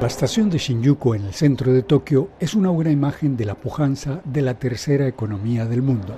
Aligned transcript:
La 0.00 0.06
estación 0.06 0.48
de 0.48 0.58
Shinjuku 0.58 1.14
en 1.14 1.24
el 1.26 1.34
centro 1.34 1.72
de 1.72 1.82
Tokio 1.82 2.30
es 2.40 2.54
una 2.54 2.70
buena 2.70 2.90
imagen 2.90 3.36
de 3.36 3.44
la 3.44 3.54
pujanza 3.54 4.22
de 4.24 4.42
la 4.42 4.54
tercera 4.54 5.06
economía 5.06 5.66
del 5.66 5.82
mundo. 5.82 6.14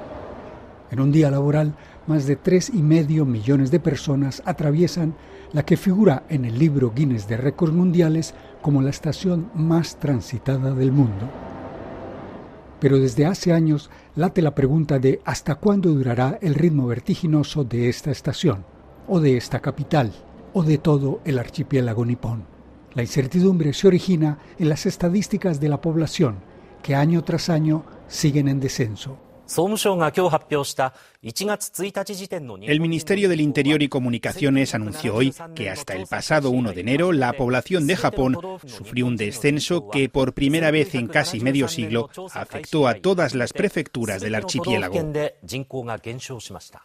En 0.91 1.01
un 1.01 1.11
día 1.11 1.31
laboral, 1.31 1.75
más 2.07 2.27
de 2.27 2.37
tres 2.37 2.71
y 2.73 2.83
medio 2.83 3.25
millones 3.25 3.71
de 3.71 3.81
personas 3.81 4.43
atraviesan 4.45 5.15
la 5.53 5.65
que 5.65 5.77
figura 5.77 6.25
en 6.29 6.45
el 6.45 6.59
libro 6.59 6.93
Guinness 6.95 7.27
de 7.27 7.37
Récords 7.37 7.75
Mundiales 7.75 8.35
como 8.63 8.83
la 8.83 8.91
estación 8.91 9.51
más 9.55 9.97
transitada 9.97 10.73
del 10.73 10.93
mundo. 10.93 11.50
Pero 12.81 12.99
desde 12.99 13.27
hace 13.27 13.53
años 13.53 13.91
late 14.17 14.43
la 14.43 14.55
pregunta 14.55 14.99
de 14.99 15.21
hasta 15.25 15.57
cuándo 15.57 15.91
durará 15.91 16.39
el 16.41 16.55
ritmo 16.55 16.87
vertiginoso 16.87 17.63
de 17.65 17.89
esta 17.89 18.11
estación, 18.11 18.65
o 19.07 19.21
de 19.21 19.37
esta 19.37 19.61
capital, 19.61 20.13
o 20.53 20.63
de 20.63 20.79
todo 20.79 21.21
el 21.25 21.39
archipiélago 21.39 22.05
nipón. 22.05 22.45
La 22.95 23.03
incertidumbre 23.03 23.73
se 23.73 23.87
origina 23.87 24.39
en 24.59 24.69
las 24.69 24.87
estadísticas 24.87 25.61
de 25.61 25.69
la 25.69 25.81
población, 25.81 26.37
que 26.83 26.95
año 26.95 27.23
tras 27.23 27.49
año 27.51 27.85
siguen 28.09 28.49
en 28.49 28.59
descenso. 28.59 29.19
El 32.63 32.81
Ministerio 32.81 33.29
del 33.29 33.41
Interior 33.41 33.83
y 33.83 33.89
Comunicaciones 33.89 34.77
anunció 34.77 35.17
hoy 35.17 35.35
que 35.57 35.69
hasta 35.69 35.95
el 35.95 36.07
pasado 36.07 36.51
1 36.51 36.73
de 36.73 36.81
enero 36.81 37.11
la 37.11 37.33
población 37.33 37.89
de 37.89 37.97
Japón 37.97 38.39
sufrió 38.65 39.07
un 39.07 39.17
descenso 39.17 39.91
que 39.91 40.09
por 40.09 40.35
primera 40.35 40.71
vez 40.71 40.95
en 40.95 41.09
casi 41.09 41.41
medio 41.41 41.67
siglo 41.67 42.11
afectó 42.33 42.87
a 42.87 42.95
todas 42.95 43.35
las 43.35 43.53
prefecturas 43.53 44.23
del 44.23 44.37
archipiélago. 44.37 44.95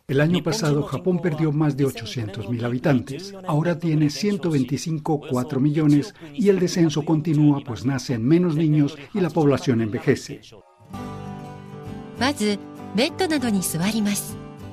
El 0.08 0.22
año 0.22 0.42
pasado 0.42 0.84
Japón 0.84 1.20
perdió 1.22 1.52
más 1.52 1.78
de 1.78 1.86
800.000 1.86 2.64
habitantes. 2.64 3.36
Ahora 3.46 3.78
tiene 3.78 4.08
125,4 4.08 5.60
millones 5.60 6.16
y 6.34 6.50
el 6.50 6.60
descenso 6.60 7.06
continúa 7.06 7.62
pues 7.64 7.86
nacen 7.86 8.26
menos 8.26 8.56
niños 8.56 8.98
y 9.14 9.20
la 9.20 9.30
población 9.30 9.82
envejece. 9.82 10.42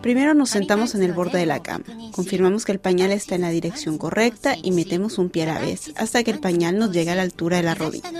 Primero 0.03 0.35
nos 0.35 0.51
sentamos 0.51 0.95
en 0.95 1.03
el 1.03 1.13
borde 1.13 1.39
de 1.39 1.47
la 1.47 1.63
cama, 1.63 1.85
confirmamos 2.13 2.65
que 2.65 2.73
el 2.73 2.81
pañal 2.81 3.13
está 3.13 3.37
en 3.37 3.43
la 3.43 3.51
dirección 3.51 3.99
correcta 3.99 4.57
y 4.61 4.73
metemos 4.73 5.19
un 5.19 5.29
pie 5.29 5.45
a 5.45 5.55
la 5.55 5.61
vez 5.61 5.93
hasta 5.97 6.25
que 6.25 6.33
el 6.33 6.41
pañal 6.41 6.79
nos 6.79 6.93
llega 6.93 7.13
a 7.13 7.17
la 7.17 7.23
altura 7.23 7.59
de 7.59 7.63
la 7.63 7.75
rodilla. 7.75 8.11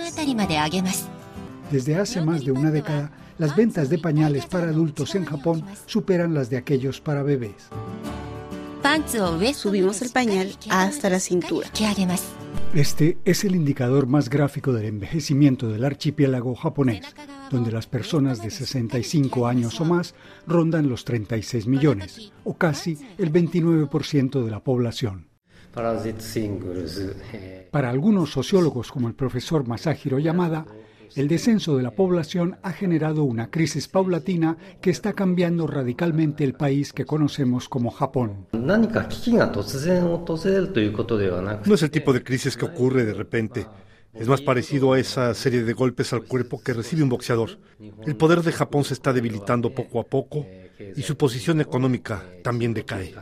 Desde 1.71 1.95
hace 1.95 2.21
más 2.21 2.45
de 2.45 2.51
una 2.51 2.71
década, 2.71 3.11
las 3.37 3.55
ventas 3.55 3.89
de 3.89 3.97
pañales 3.97 4.45
para 4.45 4.69
adultos 4.69 5.15
en 5.15 5.25
Japón 5.25 5.65
superan 5.85 6.33
las 6.33 6.49
de 6.49 6.57
aquellos 6.57 7.01
para 7.01 7.23
bebés. 7.23 7.69
Subimos 9.55 10.01
el 10.01 10.09
pañal 10.11 10.55
hasta 10.69 11.09
la 11.09 11.19
cintura. 11.19 11.69
Este 12.73 13.17
es 13.23 13.43
el 13.43 13.55
indicador 13.55 14.07
más 14.07 14.29
gráfico 14.29 14.73
del 14.73 14.85
envejecimiento 14.85 15.67
del 15.67 15.85
archipiélago 15.85 16.55
japonés, 16.55 17.03
donde 17.53 17.71
las 17.71 17.87
personas 17.87 18.41
de 18.41 18.49
65 18.49 19.47
años 19.47 19.79
o 19.79 19.85
más 19.85 20.15
rondan 20.47 20.89
los 20.89 21.05
36 21.05 21.67
millones, 21.67 22.33
o 22.43 22.57
casi 22.57 22.97
el 23.17 23.31
29% 23.31 24.43
de 24.43 24.51
la 24.51 24.59
población. 24.59 25.27
Para 27.71 27.89
algunos 27.89 28.31
sociólogos 28.31 28.91
como 28.91 29.07
el 29.07 29.13
profesor 29.13 29.67
Masahiro 29.67 30.19
Yamada, 30.19 30.65
el 31.15 31.27
descenso 31.27 31.77
de 31.77 31.83
la 31.83 31.91
población 31.91 32.57
ha 32.63 32.71
generado 32.71 33.23
una 33.23 33.51
crisis 33.51 33.87
paulatina 33.87 34.57
que 34.81 34.89
está 34.89 35.13
cambiando 35.13 35.67
radicalmente 35.67 36.43
el 36.43 36.55
país 36.55 36.91
que 36.91 37.05
conocemos 37.05 37.69
como 37.69 37.91
Japón. 37.91 38.47
No 38.51 38.73
es 41.75 41.83
el 41.83 41.91
tipo 41.91 42.13
de 42.13 42.23
crisis 42.23 42.57
que 42.57 42.65
ocurre 42.65 43.05
de 43.05 43.13
repente. 43.13 43.67
Es 44.13 44.27
más 44.27 44.41
parecido 44.41 44.93
a 44.93 44.99
esa 44.99 45.33
serie 45.33 45.63
de 45.63 45.73
golpes 45.73 46.13
al 46.13 46.23
cuerpo 46.23 46.61
que 46.61 46.73
recibe 46.73 47.03
un 47.03 47.09
boxeador. 47.09 47.57
El 48.05 48.15
poder 48.15 48.41
de 48.41 48.51
Japón 48.51 48.83
se 48.83 48.93
está 48.93 49.11
debilitando 49.11 49.73
poco 49.73 49.99
a 49.99 50.03
poco 50.03 50.45
y 50.95 51.01
su 51.01 51.17
posición 51.17 51.61
económica 51.61 52.23
también 52.43 52.73
decae. 52.73 53.13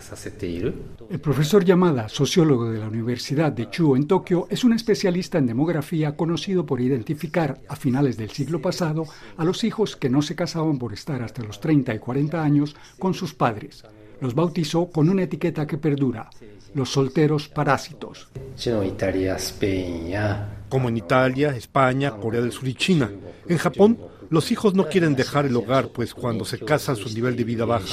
El 1.09 1.19
profesor 1.21 1.63
Yamada, 1.63 2.09
sociólogo 2.09 2.69
de 2.69 2.79
la 2.79 2.87
Universidad 2.87 3.51
de 3.51 3.69
Chuo 3.69 3.95
en 3.95 4.07
Tokio, 4.07 4.47
es 4.49 4.63
un 4.63 4.73
especialista 4.73 5.37
en 5.37 5.47
demografía 5.47 6.15
conocido 6.15 6.65
por 6.65 6.81
identificar 6.81 7.61
a 7.69 7.75
finales 7.75 8.17
del 8.17 8.31
siglo 8.31 8.61
pasado 8.61 9.05
a 9.37 9.45
los 9.45 9.63
hijos 9.63 9.95
que 9.95 10.09
no 10.09 10.21
se 10.21 10.35
casaban 10.35 10.77
por 10.77 10.93
estar 10.93 11.21
hasta 11.21 11.43
los 11.43 11.61
30 11.61 11.93
y 11.95 11.99
40 11.99 12.43
años 12.43 12.75
con 12.99 13.13
sus 13.13 13.33
padres. 13.33 13.83
Los 14.21 14.35
bautizó 14.35 14.91
con 14.91 15.09
una 15.09 15.23
etiqueta 15.23 15.65
que 15.65 15.77
perdura, 15.77 16.29
los 16.75 16.89
solteros 16.89 17.49
parásitos. 17.49 18.29
Como 20.69 20.89
en 20.89 20.97
Italia, 20.97 21.55
España, 21.55 22.11
Corea 22.11 22.41
del 22.41 22.51
Sur 22.51 22.67
y 22.67 22.75
China. 22.75 23.09
En 23.47 23.57
Japón, 23.57 23.97
los 24.29 24.51
hijos 24.51 24.75
no 24.75 24.87
quieren 24.87 25.15
dejar 25.15 25.45
el 25.45 25.57
hogar, 25.57 25.89
pues 25.89 26.13
cuando 26.13 26.45
se 26.45 26.59
casan 26.59 26.95
su 26.95 27.13
nivel 27.13 27.35
de 27.35 27.43
vida 27.43 27.65
baja. 27.65 27.85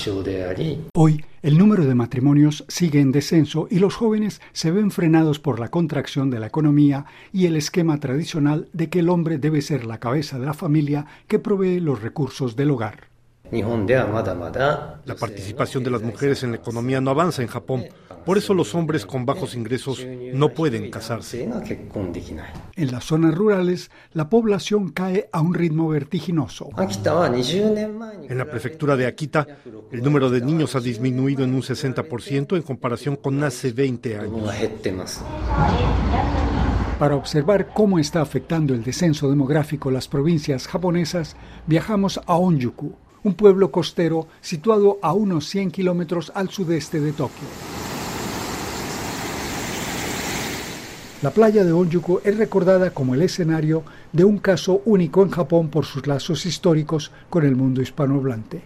Hoy, 0.94 1.24
el 1.42 1.58
número 1.58 1.84
de 1.84 1.94
matrimonios 1.96 2.64
sigue 2.68 3.00
en 3.00 3.10
descenso 3.10 3.66
y 3.70 3.80
los 3.80 3.96
jóvenes 3.96 4.40
se 4.52 4.70
ven 4.70 4.90
frenados 4.90 5.40
por 5.40 5.58
la 5.58 5.70
contracción 5.70 6.30
de 6.30 6.38
la 6.38 6.46
economía 6.46 7.06
y 7.32 7.46
el 7.46 7.56
esquema 7.56 7.98
tradicional 7.98 8.68
de 8.72 8.88
que 8.88 9.00
el 9.00 9.08
hombre 9.08 9.38
debe 9.38 9.62
ser 9.62 9.84
la 9.84 9.98
cabeza 9.98 10.38
de 10.38 10.46
la 10.46 10.54
familia 10.54 11.06
que 11.26 11.40
provee 11.40 11.80
los 11.80 12.02
recursos 12.02 12.54
del 12.54 12.70
hogar. 12.70 13.07
La 13.50 15.14
participación 15.18 15.82
de 15.84 15.90
las 15.90 16.02
mujeres 16.02 16.42
en 16.42 16.50
la 16.50 16.56
economía 16.58 17.00
no 17.00 17.10
avanza 17.10 17.42
en 17.42 17.48
Japón. 17.48 17.84
Por 18.24 18.36
eso 18.36 18.52
los 18.52 18.74
hombres 18.74 19.06
con 19.06 19.24
bajos 19.24 19.54
ingresos 19.54 20.04
no 20.34 20.50
pueden 20.50 20.90
casarse. 20.90 21.48
En 22.76 22.92
las 22.92 23.04
zonas 23.04 23.34
rurales, 23.34 23.90
la 24.12 24.28
población 24.28 24.90
cae 24.90 25.30
a 25.32 25.40
un 25.40 25.54
ritmo 25.54 25.88
vertiginoso. 25.88 26.68
En 28.28 28.38
la 28.38 28.44
prefectura 28.44 28.96
de 28.96 29.06
Akita, 29.06 29.46
el 29.90 30.02
número 30.02 30.28
de 30.28 30.42
niños 30.42 30.76
ha 30.76 30.80
disminuido 30.80 31.42
en 31.44 31.54
un 31.54 31.62
60% 31.62 32.56
en 32.56 32.62
comparación 32.62 33.16
con 33.16 33.42
hace 33.42 33.72
20 33.72 34.18
años. 34.18 34.54
Para 36.98 37.14
observar 37.14 37.68
cómo 37.72 37.98
está 37.98 38.20
afectando 38.20 38.74
el 38.74 38.82
descenso 38.82 39.30
demográfico 39.30 39.90
las 39.90 40.08
provincias 40.08 40.66
japonesas, 40.66 41.36
viajamos 41.66 42.20
a 42.26 42.36
Onjuku, 42.36 42.92
un 43.24 43.34
pueblo 43.34 43.70
costero 43.70 44.28
situado 44.40 44.98
a 45.02 45.12
unos 45.12 45.48
100 45.48 45.70
kilómetros 45.70 46.32
al 46.34 46.50
sudeste 46.50 47.00
de 47.00 47.12
Tokio. 47.12 47.48
La 51.20 51.30
playa 51.30 51.64
de 51.64 51.72
Onjuku 51.72 52.20
es 52.22 52.36
recordada 52.38 52.90
como 52.92 53.14
el 53.14 53.22
escenario 53.22 53.82
de 54.12 54.22
un 54.22 54.38
caso 54.38 54.82
único 54.84 55.24
en 55.24 55.30
Japón 55.30 55.68
por 55.68 55.84
sus 55.84 56.06
lazos 56.06 56.46
históricos 56.46 57.10
con 57.28 57.44
el 57.44 57.56
mundo 57.56 57.82
hispanohablante. 57.82 58.62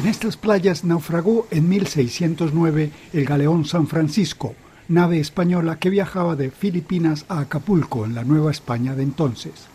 En 0.00 0.06
estas 0.06 0.38
playas 0.38 0.84
naufragó 0.84 1.46
en 1.50 1.68
1609 1.68 2.90
el 3.12 3.24
galeón 3.26 3.66
San 3.66 3.86
Francisco, 3.86 4.54
nave 4.88 5.20
española 5.20 5.78
que 5.78 5.90
viajaba 5.90 6.36
de 6.36 6.50
Filipinas 6.50 7.26
a 7.28 7.40
Acapulco, 7.40 8.06
en 8.06 8.14
la 8.14 8.24
Nueva 8.24 8.50
España 8.50 8.94
de 8.94 9.02
entonces. 9.02 9.71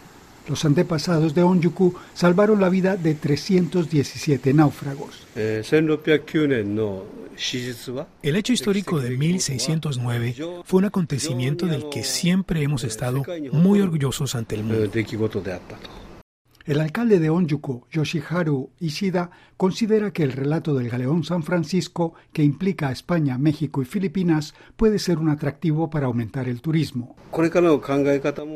Los 0.48 0.64
antepasados 0.66 1.36
de 1.36 1.44
Onjuku 1.44 1.94
salvaron 2.14 2.62
la 2.62 2.70
vida 2.70 2.96
de 2.96 3.16
317 3.16 4.54
náufragos. 4.54 5.28
El 8.24 8.36
hecho 8.36 8.54
histórico 8.54 9.00
de 9.00 9.18
1609 9.18 10.36
fue 10.64 10.80
un 10.80 10.86
acontecimiento 10.86 11.66
del 11.66 11.90
que 11.90 12.04
siempre 12.04 12.64
hemos 12.64 12.84
estado 12.84 13.24
muy 13.52 13.82
orgullosos 13.82 14.36
ante 14.36 14.56
el 14.56 14.64
mundo. 14.64 14.90
El 16.68 16.82
alcalde 16.82 17.20
de 17.20 17.30
Onjuku, 17.30 17.86
Yoshiharu 17.90 18.72
Ishida, 18.82 19.32
considera 19.56 20.12
que 20.12 20.24
el 20.24 20.34
relato 20.34 20.76
del 20.76 20.90
galeón 20.90 21.24
San 21.24 21.42
Francisco, 21.42 22.14
que 22.34 22.44
implica 22.44 22.90
a 22.90 22.92
España, 22.92 23.38
México 23.38 23.82
y 23.82 23.86
Filipinas, 23.86 24.54
puede 24.76 25.00
ser 25.00 25.18
un 25.18 25.30
atractivo 25.30 25.90
para 25.90 26.08
aumentar 26.08 26.50
el 26.50 26.60
turismo. 26.60 27.16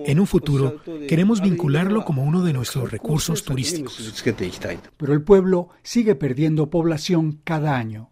En 0.06 0.20
un 0.20 0.28
futuro, 0.28 0.82
queremos 1.08 1.42
vincularlo 1.42 2.04
como 2.04 2.26
uno 2.26 2.44
de 2.44 2.52
nuestros 2.52 2.92
recursos 2.92 3.46
turísticos. 3.46 4.22
Pero 4.98 5.14
el 5.14 5.22
pueblo 5.22 5.70
sigue 5.82 6.16
perdiendo 6.16 6.70
población 6.70 7.40
cada 7.46 7.78
año. 7.78 8.11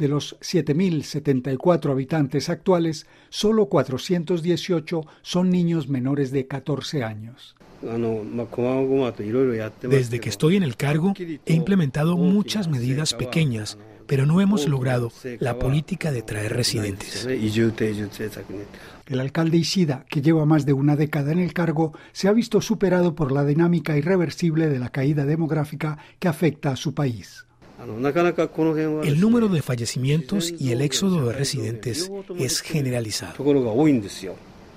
De 0.00 0.08
los 0.08 0.40
7.074 0.40 1.90
habitantes 1.90 2.48
actuales, 2.48 3.06
solo 3.28 3.66
418 3.66 5.02
son 5.20 5.50
niños 5.50 5.90
menores 5.90 6.30
de 6.30 6.46
14 6.46 7.04
años. 7.04 7.54
Desde 9.82 10.20
que 10.20 10.28
estoy 10.30 10.56
en 10.56 10.62
el 10.62 10.78
cargo, 10.78 11.12
he 11.18 11.52
implementado 11.52 12.16
muchas 12.16 12.68
medidas 12.68 13.12
pequeñas, 13.12 13.76
pero 14.06 14.24
no 14.24 14.40
hemos 14.40 14.66
logrado 14.66 15.12
la 15.38 15.58
política 15.58 16.10
de 16.12 16.22
traer 16.22 16.54
residentes. 16.54 17.26
El 19.06 19.20
alcalde 19.20 19.58
Ishida, 19.58 20.06
que 20.08 20.22
lleva 20.22 20.46
más 20.46 20.64
de 20.64 20.72
una 20.72 20.96
década 20.96 21.32
en 21.32 21.40
el 21.40 21.52
cargo, 21.52 21.92
se 22.12 22.28
ha 22.28 22.32
visto 22.32 22.62
superado 22.62 23.14
por 23.14 23.32
la 23.32 23.44
dinámica 23.44 23.98
irreversible 23.98 24.70
de 24.70 24.78
la 24.78 24.88
caída 24.88 25.26
demográfica 25.26 25.98
que 26.18 26.28
afecta 26.28 26.70
a 26.70 26.76
su 26.76 26.94
país. 26.94 27.44
El 27.80 29.20
número 29.20 29.48
de 29.48 29.62
fallecimientos 29.62 30.52
y 30.58 30.72
el 30.72 30.82
éxodo 30.82 31.26
de 31.26 31.32
residentes 31.32 32.10
es 32.38 32.60
generalizado. 32.60 33.44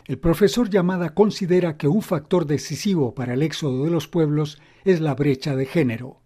El 0.05 0.17
profesor 0.17 0.69
Yamada 0.69 1.13
considera 1.13 1.77
que 1.77 1.87
un 1.87 2.01
factor 2.01 2.45
decisivo 2.45 3.13
para 3.13 3.33
el 3.33 3.41
éxodo 3.41 3.85
de 3.85 3.91
los 3.91 4.07
pueblos 4.07 4.59
es 4.83 4.99
la 4.99 5.15
brecha 5.15 5.55
de 5.55 5.65
género. 5.65 6.19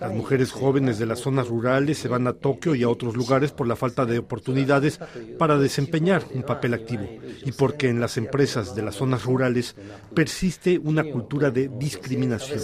Las 0.00 0.12
mujeres 0.12 0.50
jóvenes 0.50 0.98
de 0.98 1.06
las 1.06 1.20
zonas 1.20 1.48
rurales 1.48 1.98
se 1.98 2.08
van 2.08 2.26
a 2.26 2.32
Tokio 2.32 2.74
y 2.74 2.82
a 2.82 2.88
otros 2.88 3.16
lugares 3.16 3.52
por 3.52 3.68
la 3.68 3.76
falta 3.76 4.04
de 4.04 4.18
oportunidades 4.18 4.98
para 5.38 5.58
desempeñar 5.58 6.24
un 6.34 6.42
papel 6.42 6.74
activo 6.74 7.04
y 7.44 7.52
porque 7.52 7.88
en 7.88 8.00
las 8.00 8.16
empresas 8.16 8.74
de 8.74 8.82
las 8.82 8.96
zonas 8.96 9.24
rurales 9.24 9.76
persiste 10.12 10.78
una 10.78 11.04
cultura 11.04 11.50
de 11.50 11.68
discriminación. 11.68 12.58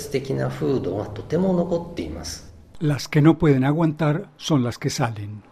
Las 2.80 3.08
que 3.08 3.20
no 3.20 3.36
pueden 3.36 3.64
aguantar 3.64 4.30
son 4.38 4.64
las 4.64 4.78
que 4.78 4.88
salen. 4.88 5.42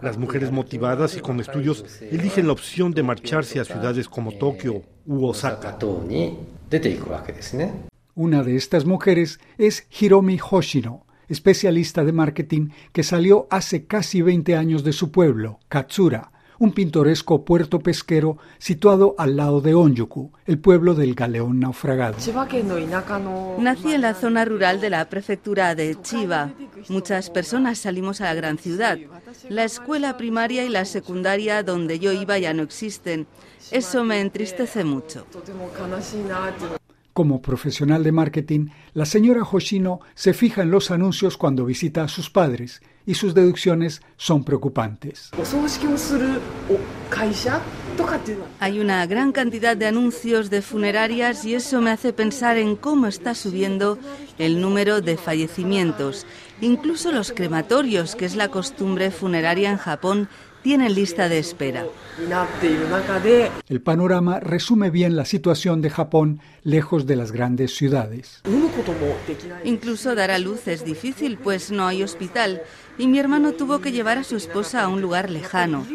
Las 0.00 0.16
mujeres 0.16 0.52
motivadas 0.52 1.16
y 1.16 1.20
con 1.20 1.40
estudios 1.40 1.84
eligen 2.00 2.46
la 2.46 2.52
opción 2.52 2.92
de 2.92 3.02
marcharse 3.02 3.58
a 3.58 3.64
ciudades 3.64 4.08
como 4.08 4.30
Tokio 4.30 4.84
u 5.06 5.26
Osaka. 5.26 5.76
Una 8.14 8.44
de 8.44 8.54
estas 8.54 8.84
mujeres 8.84 9.40
es 9.58 9.88
Hiromi 10.00 10.38
Hoshino, 10.38 11.04
especialista 11.26 12.04
de 12.04 12.12
marketing 12.12 12.68
que 12.92 13.02
salió 13.02 13.48
hace 13.50 13.86
casi 13.86 14.22
20 14.22 14.54
años 14.54 14.84
de 14.84 14.92
su 14.92 15.10
pueblo, 15.10 15.58
Katsura, 15.68 16.30
un 16.58 16.72
pintoresco 16.72 17.44
puerto 17.44 17.78
pesquero 17.80 18.38
situado 18.58 19.14
al 19.18 19.36
lado 19.36 19.60
de 19.60 19.74
Onjuku, 19.74 20.32
el 20.46 20.58
pueblo 20.58 20.94
del 20.94 21.14
galeón 21.14 21.60
naufragado. 21.60 22.16
Nací 23.58 23.92
en 23.92 24.00
la 24.00 24.14
zona 24.14 24.44
rural 24.44 24.80
de 24.80 24.90
la 24.90 25.08
prefectura 25.08 25.74
de 25.74 25.96
Chiba. 26.02 26.52
Muchas 26.88 27.30
personas 27.30 27.78
salimos 27.78 28.20
a 28.20 28.24
la 28.24 28.34
gran 28.34 28.58
ciudad. 28.58 28.98
La 29.48 29.64
escuela 29.64 30.16
primaria 30.16 30.64
y 30.64 30.68
la 30.68 30.84
secundaria 30.84 31.62
donde 31.62 31.98
yo 31.98 32.12
iba 32.12 32.38
ya 32.38 32.52
no 32.54 32.62
existen. 32.62 33.26
Eso 33.70 34.04
me 34.04 34.20
entristece 34.20 34.84
mucho. 34.84 35.26
Como 37.18 37.42
profesional 37.42 38.04
de 38.04 38.12
marketing, 38.12 38.68
la 38.94 39.04
señora 39.04 39.42
Hoshino 39.42 39.98
se 40.14 40.34
fija 40.34 40.62
en 40.62 40.70
los 40.70 40.92
anuncios 40.92 41.36
cuando 41.36 41.64
visita 41.64 42.04
a 42.04 42.06
sus 42.06 42.30
padres 42.30 42.80
y 43.06 43.14
sus 43.14 43.34
deducciones 43.34 44.02
son 44.16 44.44
preocupantes. 44.44 45.32
Hay 48.60 48.78
una 48.78 49.04
gran 49.06 49.32
cantidad 49.32 49.76
de 49.76 49.86
anuncios 49.86 50.48
de 50.48 50.62
funerarias 50.62 51.44
y 51.44 51.56
eso 51.56 51.80
me 51.80 51.90
hace 51.90 52.12
pensar 52.12 52.56
en 52.56 52.76
cómo 52.76 53.08
está 53.08 53.34
subiendo 53.34 53.98
el 54.38 54.60
número 54.60 55.00
de 55.00 55.16
fallecimientos. 55.16 56.24
Incluso 56.60 57.10
los 57.10 57.32
crematorios, 57.32 58.14
que 58.14 58.26
es 58.26 58.36
la 58.36 58.48
costumbre 58.48 59.10
funeraria 59.10 59.70
en 59.70 59.78
Japón, 59.78 60.28
tienen 60.68 60.94
lista 60.94 61.30
de 61.30 61.38
espera. 61.38 61.86
El 63.70 63.80
panorama 63.80 64.38
resume 64.38 64.90
bien 64.90 65.16
la 65.16 65.24
situación 65.24 65.80
de 65.80 65.88
Japón 65.88 66.40
lejos 66.62 67.06
de 67.06 67.16
las 67.16 67.32
grandes 67.32 67.74
ciudades. 67.74 68.42
Incluso 69.64 70.14
dar 70.14 70.30
a 70.30 70.38
luz 70.38 70.68
es 70.68 70.84
difícil, 70.84 71.38
pues 71.38 71.70
no 71.70 71.86
hay 71.86 72.02
hospital, 72.02 72.60
y 72.98 73.06
mi 73.06 73.18
hermano 73.18 73.52
tuvo 73.52 73.80
que 73.80 73.92
llevar 73.92 74.18
a 74.18 74.24
su 74.24 74.36
esposa 74.36 74.82
a 74.82 74.88
un 74.88 75.00
lugar 75.00 75.30
lejano. 75.30 75.86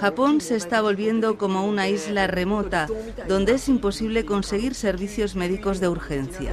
Japón 0.00 0.40
se 0.40 0.54
está 0.54 0.80
volviendo 0.80 1.36
como 1.36 1.66
una 1.66 1.88
isla 1.88 2.28
remota, 2.28 2.86
donde 3.26 3.54
es 3.54 3.68
imposible 3.68 4.24
conseguir 4.24 4.76
servicios 4.76 5.34
médicos 5.34 5.80
de 5.80 5.88
urgencia. 5.88 6.52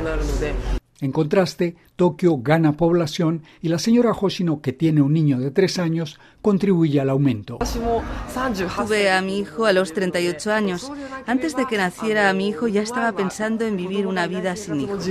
En 1.00 1.12
contraste, 1.12 1.76
Tokio 1.96 2.38
gana 2.38 2.74
población 2.74 3.44
y 3.62 3.70
la 3.70 3.78
señora 3.78 4.12
Hoshino, 4.12 4.62
que 4.62 4.74
tiene 4.74 5.02
un 5.02 5.14
niño 5.14 5.40
de 5.40 5.52
tres 5.52 5.78
años, 5.78 6.20
contribuye 6.42 7.00
al 7.00 7.10
aumento. 7.10 7.60
Tuve 7.60 9.12
a 9.12 9.22
mi 9.22 9.40
hijo 9.40 9.66
a 9.66 9.74
los 9.74 9.94
38 9.94 10.52
años. 10.52 10.92
Antes 11.28 11.56
de 11.56 11.66
que 11.66 11.78
naciera 11.78 12.34
mi 12.34 12.50
hijo 12.50 12.68
ya 12.68 12.82
estaba 12.82 13.12
pensando 13.12 13.66
en 13.66 13.78
vivir 13.78 14.08
una 14.08 14.28
vida 14.28 14.56
sin 14.56 14.82
hijos. 14.82 15.06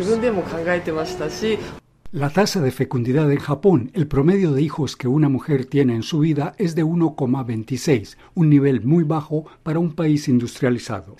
La 2.12 2.30
tasa 2.30 2.60
de 2.60 2.70
fecundidad 2.70 3.30
en 3.32 3.40
Japón, 3.40 3.90
el 3.92 4.06
promedio 4.06 4.52
de 4.52 4.62
hijos 4.62 4.96
que 4.96 5.08
una 5.08 5.28
mujer 5.28 5.66
tiene 5.66 5.94
en 5.94 6.04
su 6.04 6.20
vida 6.20 6.54
es 6.56 6.76
de 6.76 6.84
1,26, 6.84 8.16
un 8.34 8.48
nivel 8.48 8.82
muy 8.82 9.02
bajo 9.02 9.44
para 9.64 9.80
un 9.80 9.92
país 9.92 10.28
industrializado. 10.28 11.16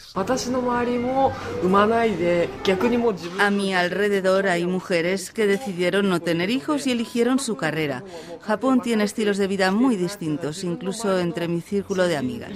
A 3.38 3.50
mi 3.50 3.74
alrededor 3.74 4.46
hay 4.46 4.66
mujeres 4.66 5.32
que 5.32 5.46
decidieron 5.46 6.08
no 6.08 6.20
tener 6.20 6.50
hijos 6.50 6.86
y 6.86 6.92
eligieron 6.92 7.40
su 7.40 7.56
carrera. 7.56 8.04
Japón 8.42 8.80
tiene 8.80 9.04
estilos 9.04 9.38
de 9.38 9.48
vida 9.48 9.72
muy 9.72 9.96
distintos, 9.96 10.62
incluso 10.62 11.18
entre 11.18 11.48
mi 11.48 11.62
círculo 11.62 12.06
de 12.06 12.16
amigas. 12.16 12.52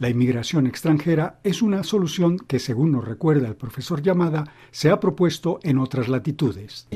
La 0.00 0.08
inmigración 0.08 0.66
extranjera 0.66 1.40
es 1.44 1.60
una 1.60 1.84
solución 1.84 2.38
que, 2.38 2.58
según 2.58 2.90
nos 2.90 3.04
recuerda 3.04 3.46
el 3.46 3.54
profesor 3.54 4.00
Yamada, 4.00 4.44
se 4.70 4.88
ha 4.88 4.98
propuesto 4.98 5.60
en 5.62 5.76
otras 5.76 6.08
latitudes. 6.08 6.88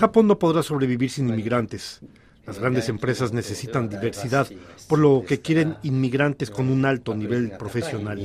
Japón 0.00 0.26
no 0.26 0.38
podrá 0.40 0.64
sobrevivir 0.64 1.10
sin 1.10 1.28
inmigrantes. 1.28 2.00
Las 2.44 2.58
grandes 2.58 2.88
empresas 2.88 3.32
necesitan 3.32 3.88
diversidad, 3.88 4.48
por 4.88 4.98
lo 4.98 5.22
que 5.24 5.40
quieren 5.40 5.76
inmigrantes 5.84 6.50
con 6.50 6.70
un 6.70 6.84
alto 6.84 7.14
nivel 7.14 7.52
profesional. 7.52 8.18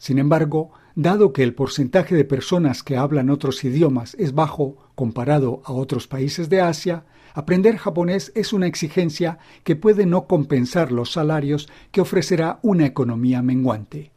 Sin 0.00 0.18
embargo, 0.18 0.70
dado 0.94 1.32
que 1.32 1.42
el 1.42 1.54
porcentaje 1.54 2.14
de 2.14 2.24
personas 2.26 2.82
que 2.82 2.98
hablan 2.98 3.30
otros 3.30 3.64
idiomas 3.64 4.14
es 4.18 4.34
bajo 4.34 4.76
comparado 4.94 5.62
a 5.64 5.72
otros 5.72 6.06
países 6.06 6.50
de 6.50 6.60
Asia, 6.60 7.04
Aprender 7.34 7.76
japonés 7.78 8.30
es 8.36 8.52
una 8.52 8.68
exigencia 8.68 9.38
que 9.64 9.74
puede 9.74 10.06
no 10.06 10.28
compensar 10.28 10.92
los 10.92 11.10
salarios 11.10 11.68
que 11.90 12.00
ofrecerá 12.00 12.60
una 12.62 12.86
economía 12.86 13.42
menguante. 13.42 14.12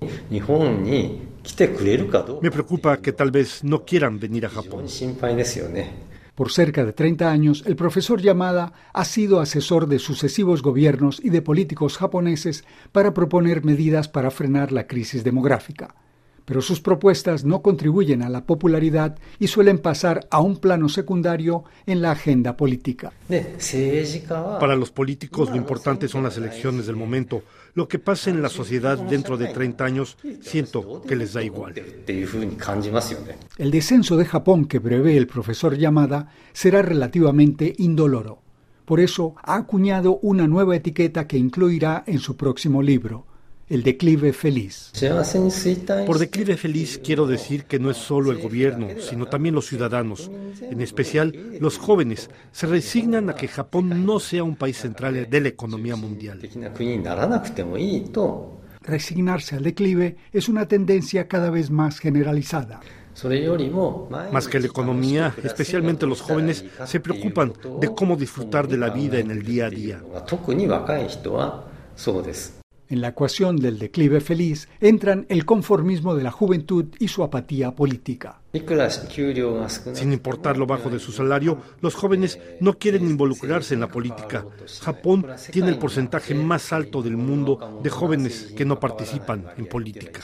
Me 2.42 2.52
preocupa 2.52 2.98
que 2.98 3.14
tal 3.14 3.32
vez 3.32 3.64
no 3.64 3.86
quieran 3.86 4.20
venir 4.20 4.46
a 4.46 4.50
Japón. 4.50 4.86
Por 6.36 6.52
cerca 6.52 6.86
de 6.86 6.94
30 6.94 7.32
años, 7.32 7.64
el 7.66 7.76
profesor 7.76 8.22
Yamada 8.22 8.72
ha 8.94 9.04
sido 9.04 9.40
asesor 9.40 9.88
de 9.88 9.98
sucesivos 9.98 10.62
gobiernos 10.62 11.20
y 11.24 11.32
de 11.32 11.42
políticos 11.42 11.98
japoneses 11.98 12.66
para 12.92 13.16
proponer 13.16 13.66
medidas 13.66 14.08
para 14.08 14.30
frenar 14.30 14.72
la 14.72 14.86
crisis 14.86 15.24
demográfica 15.24 15.96
pero 16.48 16.62
sus 16.62 16.80
propuestas 16.80 17.44
no 17.44 17.62
contribuyen 17.62 18.24
a 18.24 18.30
la 18.30 18.46
popularidad 18.46 19.18
y 19.38 19.48
suelen 19.48 19.80
pasar 19.80 20.28
a 20.32 20.40
un 20.40 20.56
plano 20.56 20.88
secundario 20.88 21.66
en 21.86 22.02
la 22.02 22.12
agenda 22.12 22.56
política. 22.56 23.12
Para 24.58 24.78
los 24.78 24.90
políticos 24.90 25.50
lo 25.50 25.58
importante 25.58 26.08
son 26.08 26.24
las 26.24 26.38
elecciones 26.38 26.88
del 26.88 26.96
momento. 26.96 27.44
Lo 27.74 27.90
que 27.90 28.00
pasa 28.00 28.30
en 28.30 28.42
la 28.42 28.48
sociedad 28.48 28.98
dentro 28.98 29.36
de 29.36 29.48
30 29.48 29.84
años 29.84 30.18
siento 30.40 31.02
que 31.06 31.18
les 31.18 31.34
da 31.34 31.44
igual. 31.44 31.74
El 33.58 33.70
descenso 33.72 34.16
de 34.16 34.24
Japón 34.24 34.68
que 34.68 34.80
prevé 34.80 35.18
el 35.18 35.28
profesor 35.28 35.78
Yamada 35.78 36.32
será 36.54 36.82
relativamente 36.82 37.74
indoloro. 37.78 38.42
Por 38.86 39.02
eso 39.02 39.36
ha 39.44 39.58
acuñado 39.58 40.18
una 40.22 40.48
nueva 40.48 40.78
etiqueta 40.78 41.28
que 41.28 41.38
incluirá 41.38 42.06
en 42.08 42.20
su 42.20 42.38
próximo 42.38 42.82
libro 42.82 43.27
el 43.70 43.84
declive 43.84 44.34
feliz. 44.34 44.92
Por 46.06 46.20
declive 46.20 46.58
feliz 46.58 47.00
quiero 47.04 47.28
decir 47.28 47.66
que 47.66 47.80
no 47.80 47.90
es 47.90 47.98
solo 47.98 48.32
el 48.32 48.42
gobierno, 48.42 48.88
sino 49.00 49.26
también 49.26 49.56
los 49.56 49.68
ciudadanos, 49.68 50.32
en 50.62 50.82
especial 50.82 51.34
los 51.60 51.78
jóvenes, 51.78 52.30
se 52.52 52.68
resignan 52.68 53.30
a 53.30 53.36
que 53.36 53.48
Japón 53.48 54.06
no 54.06 54.20
sea 54.20 54.44
un 54.44 54.56
país 54.56 54.78
central 54.78 55.28
de 55.30 55.42
la 55.42 55.48
economía 55.50 55.96
mundial. 55.96 56.40
Resignarse 58.82 59.56
al 59.56 59.64
declive 59.64 60.16
es 60.32 60.48
una 60.48 60.66
tendencia 60.68 61.28
cada 61.28 61.50
vez 61.50 61.70
más 61.70 62.00
generalizada. 62.00 62.80
Más 64.32 64.48
que 64.48 64.60
la 64.60 64.68
economía, 64.68 65.34
especialmente 65.44 66.06
los 66.06 66.22
jóvenes 66.22 66.64
se 66.86 67.00
preocupan 67.00 67.52
de 67.82 67.94
cómo 67.94 68.16
disfrutar 68.16 68.68
de 68.68 68.78
la 68.78 68.92
vida 68.92 69.18
en 69.18 69.32
el 69.32 69.44
día 69.44 69.66
a 69.66 69.70
día. 69.70 70.02
En 72.90 73.02
la 73.02 73.10
ecuación 73.10 73.58
del 73.58 73.80
declive 73.80 74.22
feliz 74.22 74.70
entran 74.80 75.26
el 75.28 75.44
conformismo 75.44 76.16
de 76.16 76.24
la 76.24 76.32
juventud 76.32 76.86
y 77.00 77.10
su 77.10 77.22
apatía 77.22 77.72
política. 77.72 78.40
Sin 79.94 80.14
importar 80.14 80.58
lo 80.58 80.66
bajo 80.66 80.90
de 80.90 81.00
su 81.00 81.12
salario, 81.12 81.58
los 81.82 81.96
jóvenes 81.96 82.40
no 82.62 82.78
quieren 82.78 83.06
involucrarse 83.06 83.74
en 83.74 83.82
la 83.82 83.90
política. 83.90 84.46
Japón 84.82 85.28
tiene 85.52 85.70
el 85.70 85.78
porcentaje 85.78 86.34
más 86.34 86.72
alto 86.72 87.02
del 87.02 87.18
mundo 87.18 87.82
de 87.84 87.90
jóvenes 87.90 88.54
que 88.56 88.64
no 88.64 88.80
participan 88.80 89.46
en 89.58 89.66
política. 89.66 90.22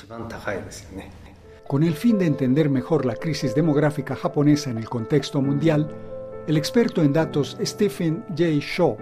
Con 1.67 1.83
el 1.83 1.93
fin 1.95 2.17
de 2.17 2.27
entender 2.27 2.69
mejor 2.69 3.05
la 3.05 3.15
crisis 3.15 3.55
demográfica 3.55 4.15
japonesa 4.15 4.69
en 4.69 4.77
el 4.77 4.87
contexto 4.87 5.41
mundial, 5.41 5.89
el 6.47 6.55
experto 6.55 7.03
en 7.03 7.11
datos 7.11 7.57
Stephen 7.61 8.23
J. 8.29 8.43
Shaw 8.61 8.97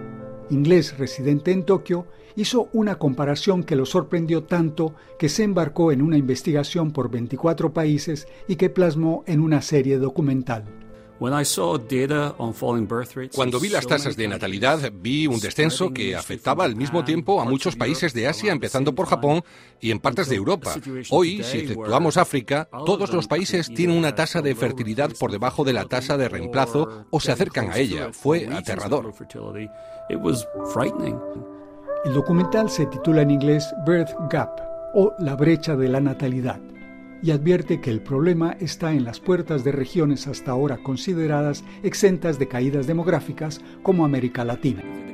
inglés 0.52 0.98
residente 0.98 1.50
en 1.50 1.64
Tokio, 1.64 2.06
hizo 2.36 2.68
una 2.72 2.96
comparación 2.96 3.64
que 3.64 3.76
lo 3.76 3.86
sorprendió 3.86 4.44
tanto 4.44 4.94
que 5.18 5.28
se 5.28 5.44
embarcó 5.44 5.92
en 5.92 6.02
una 6.02 6.16
investigación 6.16 6.92
por 6.92 7.10
24 7.10 7.72
países 7.72 8.28
y 8.48 8.56
que 8.56 8.70
plasmó 8.70 9.24
en 9.26 9.40
una 9.40 9.62
serie 9.62 9.98
documental. 9.98 10.81
Cuando 13.34 13.60
vi 13.60 13.68
las 13.68 13.86
tasas 13.86 14.16
de 14.16 14.28
natalidad, 14.28 14.92
vi 14.92 15.26
un 15.26 15.38
descenso 15.38 15.92
que 15.92 16.16
afectaba 16.16 16.64
al 16.64 16.74
mismo 16.74 17.04
tiempo 17.04 17.40
a 17.40 17.44
muchos 17.44 17.76
países 17.76 18.12
de 18.12 18.26
Asia, 18.26 18.52
empezando 18.52 18.94
por 18.94 19.06
Japón 19.06 19.44
y 19.80 19.90
en 19.90 20.00
partes 20.00 20.28
de 20.28 20.36
Europa. 20.36 20.74
Hoy, 21.10 21.42
si 21.44 21.58
exceptuamos 21.58 22.16
África, 22.16 22.68
todos 22.86 23.12
los 23.12 23.28
países 23.28 23.68
tienen 23.68 23.96
una 23.96 24.14
tasa 24.14 24.42
de 24.42 24.54
fertilidad 24.54 25.10
por 25.18 25.30
debajo 25.30 25.64
de 25.64 25.72
la 25.72 25.84
tasa 25.84 26.16
de 26.16 26.28
reemplazo 26.28 27.06
o 27.10 27.20
se 27.20 27.30
acercan 27.30 27.70
a 27.70 27.78
ella. 27.78 28.12
Fue 28.12 28.48
aterrador. 28.48 29.14
El 32.04 32.14
documental 32.14 32.68
se 32.68 32.86
titula 32.86 33.22
en 33.22 33.30
inglés 33.30 33.72
Birth 33.86 34.10
Gap 34.28 34.50
o 34.94 35.14
La 35.18 35.36
brecha 35.36 35.76
de 35.76 35.88
la 35.88 36.00
natalidad 36.00 36.60
y 37.22 37.30
advierte 37.30 37.80
que 37.80 37.90
el 37.90 38.00
problema 38.00 38.56
está 38.60 38.92
en 38.92 39.04
las 39.04 39.20
puertas 39.20 39.64
de 39.64 39.72
regiones 39.72 40.26
hasta 40.26 40.50
ahora 40.50 40.78
consideradas 40.78 41.64
exentas 41.82 42.38
de 42.38 42.48
caídas 42.48 42.86
demográficas 42.86 43.60
como 43.82 44.04
América 44.04 44.44
Latina. 44.44 45.11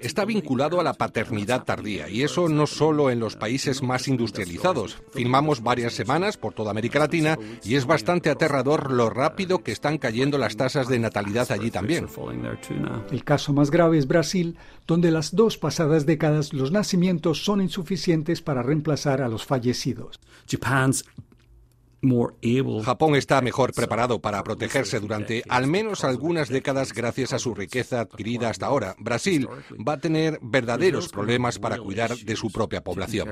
Está 0.00 0.24
vinculado 0.26 0.80
a 0.80 0.84
la 0.84 0.92
paternidad 0.92 1.64
tardía 1.64 2.08
y 2.08 2.22
eso 2.22 2.48
no 2.48 2.66
solo 2.66 3.10
en 3.10 3.20
los 3.20 3.36
países 3.36 3.82
más 3.82 4.06
industrializados. 4.06 4.98
Filmamos 5.12 5.62
varias 5.62 5.94
semanas 5.94 6.36
por 6.36 6.52
toda 6.52 6.72
América 6.72 6.98
Latina 6.98 7.38
y 7.64 7.76
es 7.76 7.86
bastante 7.86 8.28
aterrador 8.28 8.92
lo 8.92 9.08
rápido 9.08 9.60
que 9.60 9.72
están 9.72 9.96
cayendo 9.96 10.36
las 10.36 10.56
tasas 10.56 10.88
de 10.88 10.98
natalidad 10.98 11.50
allí 11.52 11.70
también. 11.70 12.06
El 13.10 13.24
caso 13.24 13.52
más 13.52 13.70
grave 13.70 13.98
es 13.98 14.06
Brasil, 14.06 14.56
donde 14.86 15.10
las 15.10 15.34
dos 15.34 15.56
pasadas 15.56 16.04
décadas 16.04 16.52
los 16.52 16.70
nacimientos 16.70 17.44
son 17.44 17.60
insuficientes 17.62 18.42
para 18.42 18.62
reemplazar 18.62 19.22
a 19.22 19.28
los 19.28 19.44
fallecidos. 19.44 20.20
Japón 22.84 23.16
está 23.16 23.40
mejor 23.40 23.72
preparado 23.72 24.20
para 24.20 24.42
protegerse 24.44 25.00
durante 25.00 25.42
al 25.48 25.66
menos 25.66 26.04
algunas 26.04 26.48
décadas 26.48 26.92
gracias 26.92 27.32
a 27.32 27.38
su 27.38 27.54
riqueza 27.54 28.00
adquirida 28.00 28.50
hasta 28.50 28.66
ahora. 28.66 28.94
Brasil 28.98 29.48
va 29.86 29.94
a 29.94 29.98
tener 29.98 30.38
verdaderos 30.42 31.08
problemas 31.08 31.58
para 31.58 31.78
cuidar 31.78 32.16
de 32.16 32.36
su 32.36 32.50
propia 32.50 32.82
población. 32.82 33.28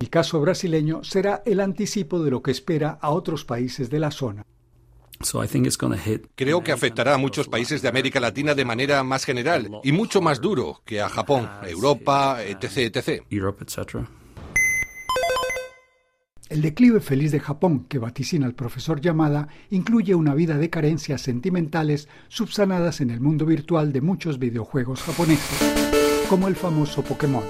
El 0.00 0.10
caso 0.10 0.40
brasileño 0.40 1.04
será 1.04 1.42
el 1.46 1.60
anticipo 1.60 2.22
de 2.22 2.30
lo 2.30 2.42
que 2.42 2.50
espera 2.50 2.98
a 3.00 3.10
otros 3.10 3.44
países 3.44 3.90
de 3.90 3.98
la 4.00 4.10
zona. 4.10 4.44
Creo 6.34 6.62
que 6.64 6.72
afectará 6.72 7.14
a 7.14 7.18
muchos 7.18 7.48
países 7.48 7.80
de 7.80 7.88
América 7.88 8.18
Latina 8.18 8.54
de 8.54 8.64
manera 8.64 9.04
más 9.04 9.24
general 9.24 9.70
y 9.84 9.92
mucho 9.92 10.20
más 10.20 10.40
duro 10.40 10.82
que 10.84 11.00
a 11.00 11.08
Japón, 11.08 11.48
Europa, 11.64 12.42
etc. 12.42 12.96
etc. 12.96 13.22
El 16.52 16.60
declive 16.60 17.00
feliz 17.00 17.32
de 17.32 17.40
Japón 17.40 17.86
que 17.88 17.98
vaticina 17.98 18.46
el 18.46 18.52
profesor 18.52 19.00
Yamada 19.00 19.48
incluye 19.70 20.14
una 20.14 20.34
vida 20.34 20.58
de 20.58 20.68
carencias 20.68 21.22
sentimentales 21.22 22.08
subsanadas 22.28 23.00
en 23.00 23.08
el 23.08 23.22
mundo 23.22 23.46
virtual 23.46 23.90
de 23.90 24.02
muchos 24.02 24.38
videojuegos 24.38 25.00
japoneses, 25.00 26.26
como 26.28 26.48
el 26.48 26.54
famoso 26.54 27.00
Pokémon. 27.00 27.42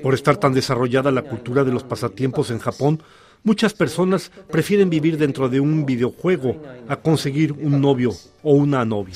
Por 0.00 0.14
estar 0.14 0.36
tan 0.36 0.54
desarrollada 0.54 1.10
la 1.10 1.22
cultura 1.22 1.64
de 1.64 1.72
los 1.72 1.82
pasatiempos 1.82 2.52
en 2.52 2.60
Japón, 2.60 3.02
muchas 3.42 3.74
personas 3.74 4.30
prefieren 4.48 4.90
vivir 4.90 5.18
dentro 5.18 5.48
de 5.48 5.58
un 5.58 5.84
videojuego 5.84 6.54
a 6.86 6.94
conseguir 6.94 7.50
un 7.50 7.80
novio 7.80 8.12
o 8.44 8.52
una 8.52 8.84
novia 8.84 9.12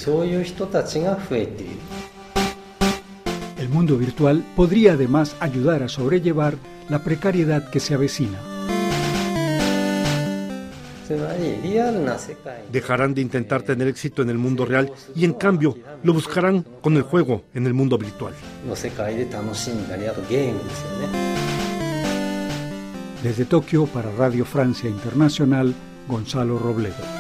mundo 3.69 3.99
virtual 3.99 4.45
podría 4.57 4.95
además 4.95 5.37
ayudar 5.41 5.83
a 5.83 5.89
sobrellevar 5.89 6.55
la 6.89 7.05
precariedad 7.05 7.71
que 7.71 7.81
se 7.81 7.95
avecina. 7.95 8.39
Dejarán 12.71 13.15
de 13.15 13.21
intentar 13.21 13.63
tener 13.63 13.89
éxito 13.89 14.23
en 14.23 14.31
el 14.31 14.39
mundo 14.39 14.65
real 14.65 14.93
y 15.15 15.25
en 15.25 15.33
cambio 15.33 15.77
lo 16.03 16.13
buscarán 16.13 16.65
con 16.81 16.97
el 16.97 17.03
juego 17.03 17.45
en 17.53 17.67
el 17.67 17.75
mundo 17.75 17.99
virtual. 17.99 18.33
Desde 23.23 23.45
Tokio 23.45 23.87
para 23.87 24.11
Radio 24.13 24.45
Francia 24.45 24.89
Internacional, 24.89 25.75
Gonzalo 26.09 26.59
Robledo. 26.59 27.20